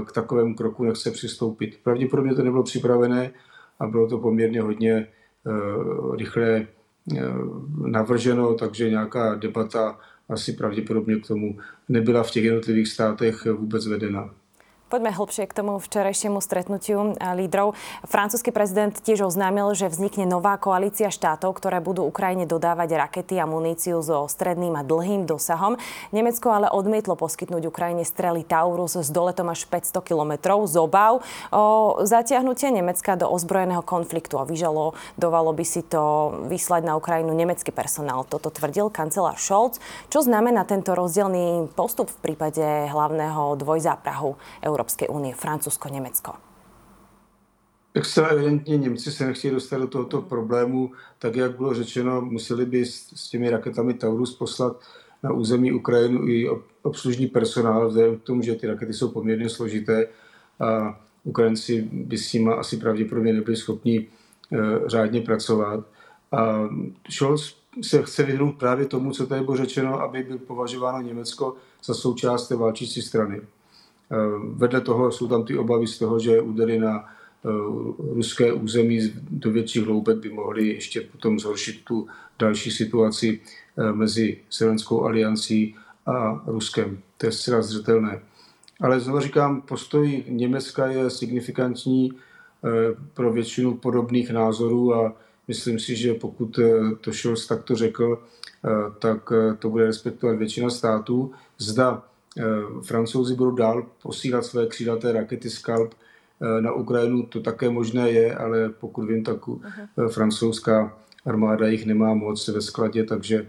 k 0.06 0.12
takovému 0.12 0.54
kroku 0.54 0.85
nechce 0.85 1.11
přistoupit. 1.11 1.78
Pravděpodobně 1.82 2.35
to 2.35 2.42
nebylo 2.42 2.62
připravené 2.62 3.32
a 3.78 3.87
bylo 3.87 4.08
to 4.08 4.18
poměrně 4.18 4.61
hodně 4.61 4.92
eh, 4.92 6.16
rychle 6.16 6.46
eh, 6.46 6.66
navrženo, 7.87 8.54
takže 8.54 8.90
nějaká 8.90 9.35
debata 9.35 9.99
asi 10.28 10.52
pravděpodobně 10.52 11.16
k 11.16 11.26
tomu 11.26 11.58
nebyla 11.88 12.23
v 12.23 12.30
těch 12.30 12.44
jednotlivých 12.44 12.88
státech 12.88 13.46
vůbec 13.46 13.87
vedena. 13.87 14.35
Poďme 14.87 15.11
hlbšie 15.11 15.50
k 15.50 15.57
tomu 15.59 15.83
včerajšiemu 15.83 16.38
stretnutiu 16.38 17.19
eh, 17.19 17.35
lídrov. 17.35 17.75
Francúzsky 18.07 18.55
prezident 18.55 18.95
tiež 18.95 19.26
oznámil, 19.26 19.75
že 19.75 19.90
vznikne 19.90 20.31
nová 20.31 20.55
koalícia 20.62 21.11
štátov, 21.11 21.59
ktoré 21.59 21.83
budú 21.83 22.07
Ukrajine 22.07 22.47
dodávať 22.47 22.95
rakety 22.95 23.35
a 23.43 23.50
muníciu 23.50 23.99
so 24.07 24.31
stredným 24.31 24.78
a 24.78 24.87
dlhým 24.87 25.26
dosahom. 25.26 25.75
Nemecko 26.14 26.55
ale 26.55 26.71
odmietlo 26.71 27.19
poskytnúť 27.19 27.66
Ukrajine 27.66 28.07
strely 28.07 28.47
Taurus 28.47 28.95
s 28.95 29.11
doletom 29.11 29.50
až 29.50 29.66
500 29.66 30.07
kilometrov 30.07 30.71
z 30.71 30.78
obav 30.78 31.19
o 31.50 31.99
zatiahnutie 32.07 32.71
Nemecka 32.71 33.19
do 33.19 33.26
ozbrojeného 33.26 33.83
konfliktu 33.83 34.38
a 34.38 34.47
vyžalovalo 34.47 35.50
by 35.50 35.66
si 35.66 35.83
to 35.83 36.31
vyslať 36.47 36.87
na 36.87 36.95
Ukrajinu 36.95 37.35
nemecký 37.35 37.75
personál. 37.75 38.23
Toto 38.23 38.55
tvrdil 38.55 38.95
kancelár 38.95 39.35
Scholz. 39.35 39.83
Čo 40.14 40.23
znamená 40.23 40.62
tento 40.62 40.95
rozdielný 40.95 41.75
postup 41.75 42.07
v 42.23 42.31
prípade 42.31 42.62
hlavného 42.87 43.59
dvojzáprahu 43.59 44.38
Evropské 44.76 45.09
unie, 45.09 45.35
Francúzsko, 45.35 45.88
Německo? 45.88 46.33
Tak 47.92 48.04
zcela 48.04 48.28
evidentně 48.28 48.76
Němci 48.76 49.12
se 49.12 49.26
nechtějí 49.26 49.54
dostat 49.54 49.78
do 49.78 49.87
tohoto 49.87 50.23
problému. 50.23 50.92
Tak, 51.18 51.37
jak 51.37 51.56
bylo 51.56 51.75
řečeno, 51.75 52.21
museli 52.21 52.66
by 52.66 52.87
s 52.87 53.30
těmi 53.30 53.50
raketami 53.50 53.95
Taurus 53.95 54.37
poslat 54.37 54.80
na 55.23 55.33
území 55.33 55.73
Ukrajinu 55.73 56.28
i 56.28 56.49
obslužní 56.83 57.26
personál, 57.26 57.88
vzhledem 57.88 58.18
k 58.18 58.23
tomu, 58.23 58.42
že 58.42 58.54
ty 58.54 58.66
rakety 58.66 58.92
jsou 58.92 59.09
poměrně 59.09 59.49
složité 59.49 60.09
a 60.61 61.00
Ukrajinci 61.25 61.88
by 61.92 62.18
s 62.18 62.33
nimi 62.33 62.52
asi 62.52 62.76
pravděpodobně 62.76 63.33
nebyli 63.33 63.56
schopni 63.56 63.99
e, 63.99 64.09
řádně 64.88 65.21
pracovat. 65.21 65.85
A 66.33 66.68
Scholz 67.11 67.56
se 67.83 68.02
chce 68.02 68.23
vyhnout 68.23 68.59
právě 68.59 68.87
tomu, 68.87 69.11
co 69.11 69.26
tady 69.26 69.45
bylo 69.45 69.56
řečeno, 69.56 70.00
aby 70.00 70.23
byl 70.23 70.38
považováno 70.38 71.00
Německo 71.00 71.56
za 71.85 71.95
součást 71.95 72.49
té 72.49 72.56
válčící 72.56 73.02
strany. 73.02 73.40
Eh, 74.13 74.17
vedle 74.55 74.81
toho 74.81 75.13
jsou 75.13 75.29
tam 75.29 75.45
ty 75.45 75.59
obavy 75.59 75.87
z 75.87 75.99
toho, 75.99 76.19
že 76.19 76.41
údery 76.41 76.79
na 76.79 77.05
eh, 77.05 77.49
ruské 78.15 78.53
území 78.53 79.13
do 79.31 79.51
větších 79.51 79.83
hloubek 79.83 80.19
by 80.19 80.31
mohly 80.31 80.69
ještě 80.69 81.01
potom 81.01 81.39
zhoršit 81.39 81.85
tu 81.85 82.07
další 82.39 82.71
situaci 82.71 83.41
eh, 83.79 83.93
mezi 83.93 84.41
Selenskou 84.51 85.05
aliancí 85.05 85.77
a 86.07 86.43
Ruskem. 86.47 86.99
To 87.19 87.27
je 87.27 87.33
zcela 87.33 87.63
zřetelné. 87.63 88.21
Ale 88.81 89.01
znovu 89.01 89.21
říkám, 89.21 89.61
postoj 89.61 90.25
Německa 90.29 90.87
je 90.87 91.11
signifikantní 91.11 92.13
pro 93.15 93.33
většinu 93.33 93.75
podobných 93.75 94.31
názorů 94.31 94.95
a 94.95 95.13
myslím 95.49 95.79
si, 95.79 95.97
že 95.97 96.15
pokud 96.15 96.59
to 97.01 97.13
Scholz 97.13 97.47
takto 97.47 97.77
řekl, 97.77 98.23
tak 98.99 99.33
to 99.59 99.71
bude 99.71 99.87
respektovat 99.87 100.37
většina 100.37 100.71
států. 100.71 101.33
Zda 101.59 102.03
Francouzi 102.83 103.35
budou 103.35 103.50
dál 103.50 103.87
posílat 104.02 104.45
své 104.45 104.66
křídlaté 104.66 105.12
rakety 105.12 105.50
Scalp 105.50 105.95
eh, 105.95 106.61
na 106.61 106.73
Ukrajinu, 106.73 107.23
to 107.23 107.40
také 107.40 107.71
možné 107.71 108.11
je, 108.11 108.35
ale 108.35 108.69
pokud 108.69 109.05
vím, 109.05 109.25
tak 109.25 109.47
uh-huh. 109.47 110.09
francouzská 110.09 110.97
armáda 111.25 111.69
jich 111.69 111.87
nemá 111.87 112.14
moc 112.14 112.49
ve 112.49 112.61
skladě, 112.61 113.05
takže 113.05 113.47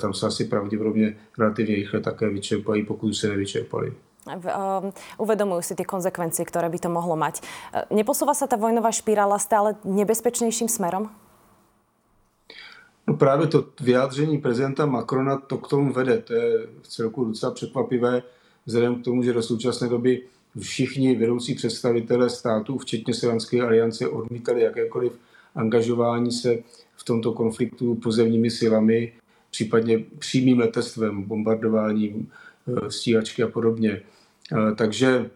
tam 0.00 0.14
se 0.14 0.26
asi 0.26 0.44
pravděpodobně 0.44 1.16
relativně 1.38 1.74
rychle 1.74 2.00
také 2.00 2.28
vyčerpají, 2.28 2.84
pokud 2.84 3.14
se 3.14 3.28
nevyčerpali. 3.28 3.92
Uvedomujú 5.22 5.62
si 5.62 5.78
tie 5.78 5.86
konsekvencie, 5.86 6.42
ktoré 6.42 6.66
by 6.66 6.78
to 6.82 6.90
mohlo 6.90 7.14
mať. 7.14 7.46
Neposúva 7.94 8.34
sa 8.34 8.50
tá 8.50 8.58
vojnová 8.58 8.90
špirála 8.90 9.38
stále 9.38 9.78
nebezpečnejším 9.86 10.66
smerom? 10.66 11.06
No 13.06 13.16
právě 13.16 13.46
to 13.46 13.64
vyjádření 13.80 14.38
prezidenta 14.38 14.86
Macrona 14.86 15.36
to 15.36 15.58
k 15.58 15.68
tomu 15.68 15.92
vede. 15.92 16.18
To 16.18 16.34
je 16.34 16.66
v 16.82 16.88
celku 16.88 17.24
docela 17.24 17.52
překvapivé, 17.52 18.22
vzhledem 18.66 19.00
k 19.00 19.04
tomu, 19.04 19.22
že 19.22 19.32
do 19.32 19.42
současné 19.42 19.88
doby 19.88 20.22
všichni 20.60 21.16
vedoucí 21.16 21.54
představitelé 21.54 22.30
států, 22.30 22.78
včetně 22.78 23.14
Severanské 23.14 23.62
aliance, 23.62 24.08
odmítali 24.08 24.62
jakékoliv 24.62 25.12
angažování 25.54 26.32
se 26.32 26.58
v 26.96 27.04
tomto 27.04 27.32
konfliktu 27.32 27.94
pozemními 27.94 28.50
silami, 28.50 29.12
případně 29.50 30.04
přímým 30.18 30.58
letectvem, 30.58 31.22
bombardováním, 31.22 32.30
eh, 32.68 32.90
stíhačky 32.90 33.42
a 33.42 33.48
podobně. 33.48 34.02
Eh, 34.52 34.74
takže 34.74 35.30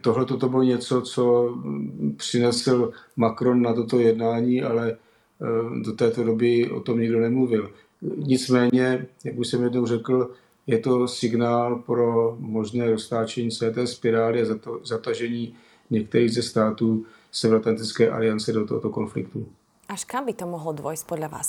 tohle 0.00 0.24
to 0.24 0.48
bylo 0.48 0.62
něco, 0.62 1.00
co 1.00 1.54
přinesl 2.16 2.92
Macron 3.16 3.62
na 3.62 3.74
toto 3.74 3.98
jednání, 3.98 4.62
ale 4.62 4.96
do 5.82 5.92
této 5.92 6.24
doby 6.24 6.70
o 6.70 6.80
tom 6.80 7.00
nikdo 7.00 7.20
nemluvil. 7.20 7.70
Nicméně, 8.16 9.06
jak 9.24 9.38
už 9.38 9.48
jsem 9.48 9.62
jednou 9.62 9.86
řekl, 9.86 10.30
je 10.66 10.78
to 10.78 11.08
signál 11.08 11.76
pro 11.76 12.36
možné 12.40 12.90
roztáčení 12.90 13.50
celé 13.50 13.70
té 13.70 13.86
spirály 13.86 14.42
a 14.42 14.44
zatažení 14.84 15.54
některých 15.90 16.34
ze 16.34 16.42
států 16.42 17.04
Severoatlantické 17.32 18.10
aliance 18.10 18.52
do 18.52 18.66
tohoto 18.66 18.90
konfliktu. 18.90 19.46
Až 19.88 20.04
kam 20.04 20.24
by 20.24 20.32
to 20.32 20.46
mohlo 20.46 20.72
dvojsť 20.72 21.04
podľa 21.08 21.28
vás? 21.28 21.48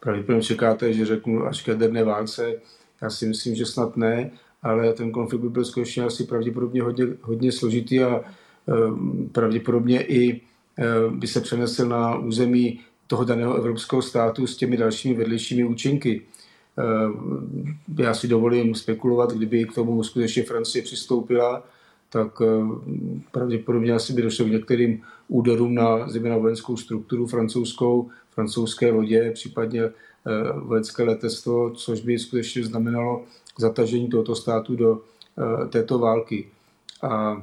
pravděpodobně 0.00 0.42
čekáte, 0.42 0.92
že 0.92 1.06
řeknu 1.06 1.46
až 1.46 1.62
k 1.62 1.68
jaderné 1.68 2.04
válce. 2.04 2.54
Já 3.02 3.10
si 3.10 3.26
myslím, 3.26 3.54
že 3.54 3.66
snad 3.66 3.96
ne, 3.96 4.30
ale 4.62 4.92
ten 4.92 5.10
konflikt 5.10 5.42
by 5.42 5.48
byl 5.48 5.64
skutečně 5.64 6.04
asi 6.04 6.24
pravděpodobně 6.24 6.82
hodně, 6.82 7.06
hodně 7.22 7.52
složitý 7.52 8.02
a 8.02 8.24
pravděpodobně 9.32 10.02
i 10.02 10.40
by 11.10 11.26
se 11.26 11.40
přenesl 11.40 11.88
na 11.88 12.18
území 12.18 12.80
toho 13.06 13.24
daného 13.24 13.54
evropského 13.54 14.02
státu 14.02 14.46
s 14.46 14.56
těmi 14.56 14.76
dalšími 14.76 15.14
vedlejšími 15.14 15.64
účinky. 15.64 16.22
Já 17.98 18.14
si 18.14 18.28
dovolím 18.28 18.74
spekulovat, 18.74 19.32
kdyby 19.32 19.64
k 19.64 19.74
tomu 19.74 20.04
skutečně 20.04 20.42
Francie 20.42 20.82
přistoupila, 20.82 21.64
tak 22.10 22.42
pravděpodobně 23.32 23.92
asi 23.92 24.12
by 24.12 24.22
došlo 24.22 24.44
k 24.44 24.50
některým 24.50 25.02
úderům 25.28 25.74
na 25.74 26.08
zejména 26.08 26.36
vojenskou 26.36 26.76
strukturu 26.76 27.26
francouzskou, 27.26 28.08
francouzské 28.30 28.90
lodě, 28.90 29.30
případně 29.34 29.82
vojenské 30.54 31.02
letectvo, 31.02 31.70
což 31.70 32.00
by 32.00 32.18
skutečně 32.18 32.64
znamenalo 32.64 33.24
zatažení 33.58 34.08
tohoto 34.08 34.34
státu 34.34 34.76
do 34.76 35.00
této 35.68 35.98
války. 35.98 36.48
A 37.02 37.42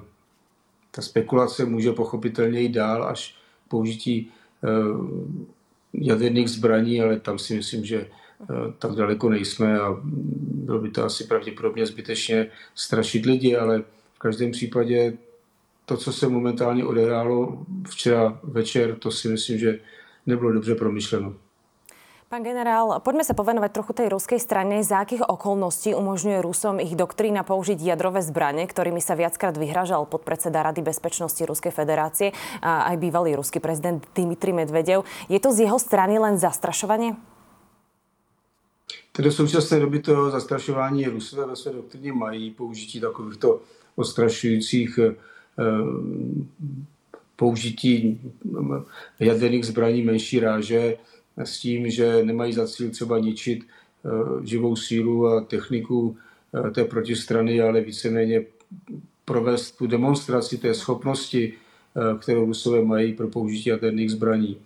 ta 0.95 1.01
spekulace 1.01 1.65
může 1.65 1.91
pochopitelně 1.91 2.59
jít 2.59 2.71
dál 2.71 3.03
až 3.03 3.35
použití 3.67 4.31
jaderných 5.93 6.49
zbraní, 6.49 7.01
ale 7.01 7.19
tam 7.19 7.39
si 7.39 7.55
myslím, 7.55 7.85
že 7.85 8.07
tak 8.79 8.91
daleko 8.91 9.29
nejsme 9.29 9.79
a 9.79 9.97
bylo 10.03 10.79
by 10.79 10.89
to 10.89 11.03
asi 11.03 11.23
pravděpodobně 11.23 11.85
zbytečně 11.85 12.47
strašit 12.75 13.25
lidi, 13.25 13.55
ale 13.55 13.83
v 14.13 14.19
každém 14.19 14.51
případě 14.51 15.17
to, 15.85 15.97
co 15.97 16.13
se 16.13 16.29
momentálně 16.29 16.85
odehrálo 16.85 17.65
včera 17.89 18.39
večer, 18.43 18.95
to 18.95 19.11
si 19.11 19.27
myslím, 19.27 19.57
že 19.59 19.79
nebylo 20.25 20.51
dobře 20.51 20.75
promyšleno. 20.75 21.33
Pán 22.35 22.43
generál, 22.43 22.99
poďme 22.99 23.23
sa 23.23 23.31
povenovať 23.31 23.71
trochu 23.71 23.95
tej 23.95 24.07
ruskej 24.11 24.43
strane. 24.43 24.83
Za 24.83 25.07
akých 25.07 25.23
okolností 25.23 25.95
umožňuje 25.95 26.43
Rusom 26.43 26.83
ich 26.83 26.91
doktrína 26.91 27.47
použiť 27.47 27.79
jadrové 27.79 28.19
zbranie, 28.19 28.67
ktorými 28.67 28.99
sa 28.99 29.15
viackrát 29.15 29.55
vyhražal 29.55 30.03
podpredseda 30.03 30.59
Rady 30.59 30.83
bezpečnosti 30.83 31.39
Ruskej 31.39 31.71
federácie 31.71 32.35
a 32.59 32.91
aj 32.91 32.99
bývalý 32.99 33.39
ruský 33.39 33.63
prezident 33.63 34.03
Dmitry 34.11 34.51
Medvedev. 34.51 35.07
Je 35.31 35.39
to 35.39 35.55
z 35.55 35.63
jeho 35.63 35.79
strany 35.79 36.19
len 36.19 36.35
zastrašovanie? 36.35 37.15
Tedy 39.15 39.31
v 39.31 39.39
současné 39.39 39.79
době 39.79 40.03
to 40.03 40.31
zastrašování 40.35 41.07
Rusové 41.07 41.47
ve 41.47 41.55
své 41.55 41.71
doktríně 41.71 42.11
mají 42.13 42.51
použití 42.51 42.99
takovýchto 42.99 43.63
ostrašujících 43.95 44.99
eh, 44.99 45.15
použití 47.35 48.19
jaderných 49.19 49.65
zbraní 49.65 50.01
menší 50.03 50.39
ráže 50.39 50.97
s 51.37 51.59
tím, 51.59 51.89
že 51.89 52.23
nemají 52.23 52.53
za 52.53 52.67
cíl 52.67 52.89
třeba 52.89 53.19
ničit 53.19 53.63
eh, 53.63 54.09
živou 54.47 54.75
sílu 54.75 55.27
a 55.27 55.41
techniku 55.41 56.17
eh, 56.67 56.71
té 56.71 56.85
protistrany, 56.85 57.61
ale 57.61 57.81
víceméně 57.81 58.43
provést 59.25 59.71
tu 59.71 59.87
demonstraci 59.87 60.57
té 60.57 60.73
schopnosti, 60.73 61.53
eh, 61.53 62.17
kterou 62.19 62.45
Rusové 62.45 62.85
mají 62.85 63.13
pro 63.13 63.27
použití 63.27 63.69
jaderných 63.69 64.11
zbraní. 64.11 64.57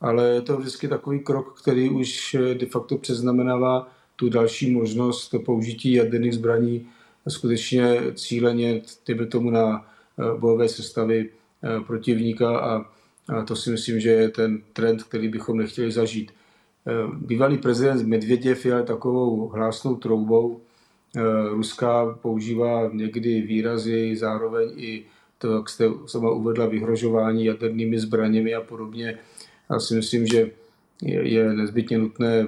Ale 0.00 0.28
je 0.28 0.40
to 0.40 0.56
vždycky 0.56 0.88
takový 0.88 1.20
krok, 1.20 1.60
který 1.60 1.90
už 1.90 2.36
de 2.54 2.66
facto 2.66 2.98
přeznamenává 2.98 3.88
tu 4.16 4.28
další 4.28 4.70
možnost 4.70 5.34
použití 5.44 5.92
jaderných 5.92 6.34
zbraní 6.34 6.86
skutečně 7.28 8.00
cíleně, 8.14 8.82
tyby 9.04 9.26
tomu 9.26 9.50
na 9.50 9.86
bojové 10.38 10.68
sestavy 10.68 11.28
protivníka 11.86 12.58
a 12.58 12.84
a 13.30 13.44
to 13.44 13.56
si 13.56 13.70
myslím, 13.70 14.00
že 14.00 14.10
je 14.10 14.28
ten 14.28 14.62
trend, 14.72 15.02
který 15.02 15.28
bychom 15.28 15.58
nechtěli 15.58 15.92
zažít. 15.92 16.32
Eh, 16.86 16.92
bývalý 17.14 17.58
prezident 17.58 18.06
Medvěděv 18.06 18.66
je 18.66 18.82
takovou 18.82 19.48
hlásnou 19.48 19.96
troubou. 19.96 20.60
Eh, 21.16 21.20
Ruská 21.48 22.18
používá 22.22 22.90
někdy 22.92 23.40
výrazy, 23.40 24.16
zároveň 24.16 24.72
i 24.76 25.04
to, 25.38 25.56
jak 25.56 25.68
jste 25.68 25.84
sama 26.06 26.30
uvedla, 26.30 26.66
vyhrožování 26.66 27.44
jadernými 27.44 27.98
zbraněmi 27.98 28.54
a 28.54 28.60
podobně. 28.60 29.18
Já 29.70 29.80
si 29.80 29.94
myslím, 29.94 30.26
že 30.26 30.50
je 31.02 31.52
nezbytně 31.52 31.98
nutné 31.98 32.46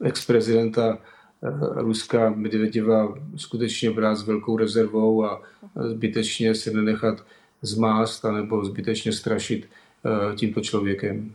ex-prezidenta 0.00 0.98
eh, 0.98 1.50
Ruska 1.74 2.30
Medvěděva 2.30 3.18
skutečně 3.36 3.90
brát 3.90 4.14
s 4.14 4.26
velkou 4.26 4.56
rezervou 4.56 5.24
a 5.24 5.42
zbytečně 5.90 6.54
se 6.54 6.70
nenechat 6.70 7.24
zmást 7.62 8.24
anebo 8.24 8.64
zbytečně 8.64 9.12
strašit 9.12 9.66
eh, 9.66 10.36
tímto 10.36 10.60
člověkem. 10.60 11.32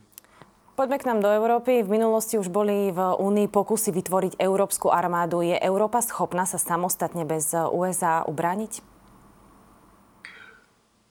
Poďme 0.76 0.98
k 0.98 1.06
nám 1.06 1.22
do 1.22 1.30
Európy. 1.30 1.84
V 1.84 1.90
minulosti 1.90 2.38
už 2.38 2.48
boli 2.48 2.90
v 2.96 3.00
Únii 3.20 3.48
pokusy 3.48 3.92
vytvoriť 3.92 4.40
európsku 4.40 4.90
armádu. 4.90 5.46
Je 5.46 5.60
Európa 5.60 6.02
schopná 6.02 6.48
sa 6.48 6.58
samostatne 6.58 7.22
bez 7.28 7.54
USA 7.54 8.26
ubrániť? 8.26 8.82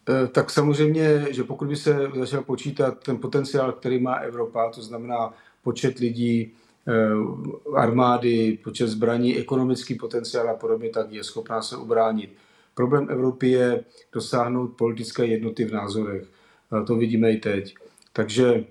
Eh, 0.09 0.29
tak 0.29 0.51
samozřejmě, 0.51 1.27
že 1.31 1.45
pokud 1.45 1.69
by 1.69 1.77
se 1.77 2.11
začal 2.15 2.43
počítat 2.43 2.99
ten 3.05 3.19
potenciál, 3.19 3.73
který 3.73 4.01
má 4.01 4.15
Evropa, 4.15 4.71
to 4.71 4.83
znamená 4.83 5.33
počet 5.63 5.99
lidí, 5.99 6.53
eh, 6.89 7.77
armády, 7.77 8.59
počet 8.65 8.89
zbraní, 8.89 9.37
ekonomický 9.37 9.95
potenciál 9.95 10.51
a 10.51 10.55
podobně, 10.55 10.91
tak 10.91 11.13
je 11.13 11.25
schopná 11.25 11.63
se 11.63 11.77
ubránit. 11.77 12.31
Problém 12.75 13.07
Evropy 13.11 13.51
je 13.51 13.85
dosáhnout 14.13 14.69
politické 14.69 15.27
jednoty 15.27 15.65
v 15.65 15.73
názorech. 15.73 16.29
To 16.87 16.97
vidíme 16.97 17.33
i 17.33 17.37
teď. 17.37 17.75
Takže 18.13 18.47
e, 18.55 18.65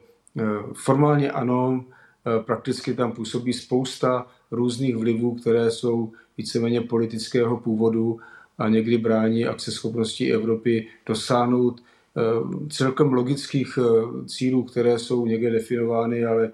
formálně 0.73 1.31
ano, 1.31 1.85
e, 1.85 2.43
prakticky 2.43 2.93
tam 2.93 3.11
působí 3.11 3.53
spousta 3.53 4.27
různých 4.51 4.97
vlivů, 4.97 5.35
které 5.35 5.71
jsou 5.71 6.11
víceméně 6.37 6.81
politického 6.81 7.57
původu 7.57 8.19
a 8.57 8.69
někdy 8.69 8.97
brání 8.97 9.45
akceschopnosti 9.45 10.33
Evropy 10.33 10.87
dosáhnout 11.05 11.79
e, 11.79 12.21
celkem 12.69 13.13
logických 13.13 13.79
cílů, 14.25 14.63
které 14.63 14.99
jsou 14.99 15.25
někde 15.25 15.51
definovány, 15.51 16.25
ale 16.25 16.51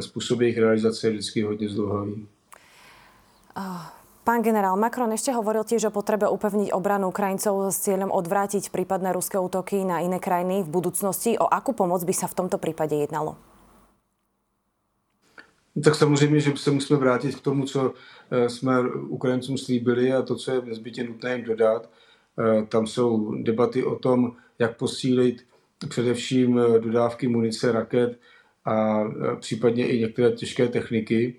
způsob 0.00 0.40
jejich 0.40 0.58
realizace 0.58 1.06
je 1.06 1.10
vždycky 1.10 1.42
hodně 1.42 1.68
zdlouhavý. 1.68 2.26
Oh. 3.56 3.97
Pán 4.28 4.44
generál, 4.44 4.76
Macron 4.76 5.08
ešte 5.08 5.32
hovoril 5.32 5.64
tiež 5.64 5.88
o 5.88 5.96
potrebe 5.96 6.28
upevniť 6.28 6.76
obranu 6.76 7.08
Ukrajincov 7.08 7.72
s 7.72 7.80
cieľom 7.80 8.12
odvrátiť 8.12 8.68
prípadné 8.68 9.16
ruské 9.16 9.40
útoky 9.40 9.80
na 9.88 10.04
iné 10.04 10.20
krajiny 10.20 10.60
v 10.60 10.68
budúcnosti. 10.68 11.40
O 11.40 11.48
akú 11.48 11.72
pomoc 11.72 12.04
by 12.04 12.12
sa 12.12 12.28
v 12.28 12.36
tomto 12.44 12.60
prípade 12.60 12.92
jednalo? 12.92 13.40
Tak 15.84 15.94
samozřejmě, 15.94 16.40
že 16.40 16.52
se 16.56 16.70
musíme 16.70 16.98
vrátit 16.98 17.36
k 17.36 17.40
tomu, 17.40 17.64
co 17.64 17.92
eh, 18.30 18.48
jsme 18.48 18.80
Ukrajincům 19.08 19.58
slíbili 19.58 20.12
a 20.12 20.22
to, 20.22 20.36
co 20.36 20.52
je 20.52 20.62
nezbytně 20.62 21.04
nutné 21.04 21.36
jim 21.36 21.44
dodat. 21.44 21.88
Eh, 21.88 22.66
tam 22.66 22.86
jsou 22.86 23.34
debaty 23.42 23.84
o 23.84 23.96
tom, 23.96 24.36
jak 24.58 24.76
posílit 24.76 25.44
především 25.88 26.58
eh, 26.58 26.78
dodávky 26.78 27.28
munice, 27.28 27.72
raket 27.72 28.20
a 28.64 29.04
případně 29.40 29.88
i 29.88 30.00
některé 30.00 30.32
těžké 30.32 30.68
techniky. 30.68 31.36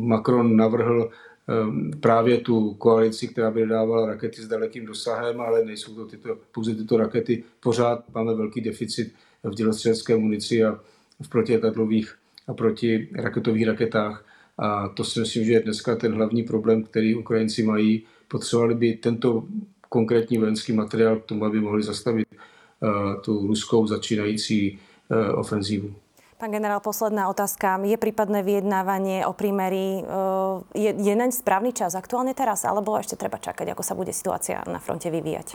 Macron 0.00 0.56
navrhl 0.56 1.10
ehm, 1.48 1.90
právě 2.00 2.38
tu 2.38 2.74
koalici, 2.74 3.28
která 3.28 3.50
by 3.50 3.66
dávala 3.66 4.06
rakety 4.06 4.42
s 4.42 4.48
dalekým 4.48 4.86
dosahem, 4.86 5.40
ale 5.40 5.64
nejsou 5.64 5.94
to 5.94 6.06
tyto, 6.06 6.38
pouze 6.54 6.74
tyto 6.74 6.96
rakety. 6.96 7.44
Pořád 7.60 8.04
máme 8.14 8.34
velký 8.34 8.60
deficit 8.60 9.14
v 9.42 9.54
dělostřelecké 9.54 10.16
munici 10.16 10.64
a 10.64 10.80
v 11.22 11.28
protiletadlových 11.28 12.14
a 12.48 12.54
proti 12.54 13.08
raketových 13.14 13.66
raketách. 13.66 14.24
A 14.58 14.88
to 14.88 15.04
si 15.04 15.20
myslím, 15.20 15.44
že 15.44 15.52
je 15.52 15.60
dneska 15.60 15.96
ten 15.96 16.12
hlavní 16.12 16.42
problém, 16.42 16.82
který 16.82 17.14
Ukrajinci 17.14 17.62
mají. 17.62 18.02
Potřebovali 18.28 18.74
by 18.74 18.92
tento 18.92 19.44
konkrétní 19.88 20.38
vojenský 20.38 20.72
materiál 20.72 21.16
k 21.16 21.24
tomu, 21.24 21.44
aby 21.44 21.60
mohli 21.60 21.82
zastavit 21.82 22.28
uh, 22.32 23.20
tu 23.20 23.46
ruskou 23.46 23.86
začínající 23.86 24.78
uh, 25.10 25.38
ofenzívu. 25.38 25.94
Pán 26.42 26.50
generál, 26.50 26.82
posledná 26.82 27.30
otázka. 27.30 27.78
Je 27.86 27.94
prípadné 27.94 28.42
vyjednávanie 28.42 29.22
o 29.22 29.30
prímeri, 29.30 30.02
eh, 30.02 30.54
je, 30.74 30.90
je 30.90 31.14
naň 31.14 31.30
správny 31.30 31.70
čas 31.70 31.94
aktuálne 31.94 32.34
teraz, 32.34 32.66
alebo 32.66 32.98
ešte 32.98 33.14
treba 33.14 33.38
čakať, 33.38 33.70
ako 33.70 33.82
sa 33.86 33.94
bude 33.94 34.10
situácia 34.10 34.58
na 34.66 34.82
fronte 34.82 35.06
vyvíjať? 35.06 35.54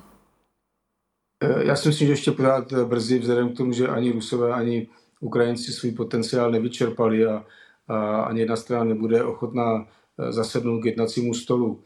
Eh, 1.44 1.68
já 1.68 1.76
si 1.76 1.88
myslím, 1.88 2.08
že 2.08 2.14
ještě 2.14 2.32
pořád 2.32 2.74
brzy, 2.74 3.20
vzhledem 3.20 3.50
k 3.50 3.58
tomu, 3.58 3.72
že 3.72 3.88
ani 3.88 4.12
Rusové, 4.12 4.54
ani 4.54 4.88
Ukrajinci 5.20 5.72
svůj 5.72 5.92
potenciál 5.92 6.52
nevyčerpali 6.52 7.26
a, 7.26 7.44
a 7.88 8.22
ani 8.22 8.40
jedna 8.40 8.56
strana 8.56 8.84
nebude 8.84 9.24
ochotná 9.24 9.84
eh, 9.84 10.32
zasednout 10.32 10.82
k 10.82 10.86
jednacímu 10.86 11.34
stolu. 11.34 11.80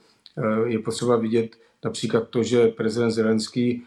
Je 0.65 0.79
potřeba 0.79 1.15
vidět 1.15 1.55
například 1.83 2.29
to, 2.29 2.43
že 2.43 2.67
prezident 2.67 3.11
Zelenský 3.11 3.83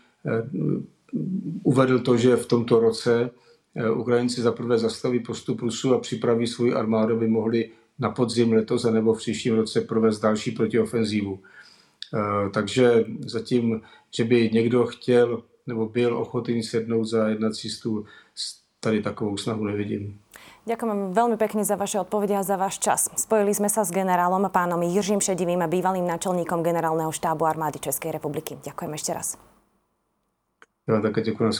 uvedl 1.63 1.99
to, 1.99 2.17
že 2.17 2.37
v 2.37 2.47
tomto 2.47 2.81
roce 2.81 3.31
Ukrajinci 3.95 4.43
zaprvé 4.43 4.79
zastaví 4.79 5.21
postup 5.21 5.61
Rusů 5.61 5.95
a 5.95 5.99
připraví 5.99 6.47
svůj 6.47 6.75
armádu, 6.75 7.17
aby 7.17 7.29
mohli 7.29 7.71
na 7.99 8.11
podzim 8.11 8.53
letos 8.53 8.85
nebo 8.85 9.15
v 9.15 9.19
příštím 9.19 9.55
roce 9.55 9.81
provést 9.81 10.21
další 10.21 10.51
protiofenzívu. 10.51 11.39
Eh, 12.15 12.51
takže 12.51 13.05
zatím, 13.27 13.81
že 14.15 14.25
by 14.25 14.51
někdo 14.53 14.87
chtěl 14.87 15.43
nebo 15.67 15.87
byl 15.89 16.19
ochotný 16.19 16.63
sednout 16.63 17.05
za 17.05 17.29
jednací 17.29 17.71
stůl, 17.71 18.05
tady 18.81 19.03
takovou 19.03 19.37
snahu 19.37 19.65
nevidím. 19.65 20.21
Ďakujem 20.65 21.13
veľmi 21.13 21.37
pekne 21.37 21.61
za 21.61 21.77
vaše 21.77 22.01
odpovede 22.01 22.41
a 22.41 22.45
za 22.45 22.57
váš 22.57 22.81
čas. 22.81 23.13
Spojili 23.21 23.53
sme 23.53 23.69
sa 23.69 23.85
s 23.85 23.93
generálom 23.93 24.49
pánom 24.49 24.81
Jiřím 24.81 25.21
Šedivým 25.21 25.61
a 25.61 25.69
bývalým 25.69 26.09
náčelníkom 26.09 26.65
generálneho 26.65 27.13
štábu 27.13 27.45
armády 27.45 27.81
Českej 27.81 28.17
republiky. 28.17 28.57
Ďakujem 28.65 28.93
ešte 28.97 29.13
raz. 29.13 29.37
Já 30.89 30.95
vám 30.95 31.03
také 31.03 31.21
děkuji 31.21 31.45
na 31.45 31.53